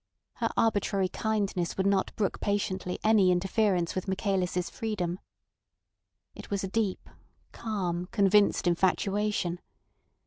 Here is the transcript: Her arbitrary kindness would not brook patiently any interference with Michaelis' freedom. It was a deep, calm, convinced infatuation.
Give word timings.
Her 0.37 0.49
arbitrary 0.57 1.09
kindness 1.09 1.77
would 1.77 1.85
not 1.85 2.11
brook 2.15 2.39
patiently 2.39 2.97
any 3.03 3.29
interference 3.29 3.93
with 3.93 4.07
Michaelis' 4.07 4.67
freedom. 4.67 5.19
It 6.33 6.49
was 6.49 6.63
a 6.63 6.67
deep, 6.67 7.07
calm, 7.51 8.07
convinced 8.11 8.65
infatuation. 8.65 9.61